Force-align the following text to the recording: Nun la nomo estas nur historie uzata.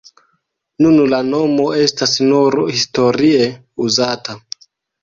Nun 0.85 0.95
la 1.11 1.19
nomo 1.27 1.67
estas 1.83 2.17
nur 2.33 2.59
historie 2.73 3.47
uzata. 3.89 4.43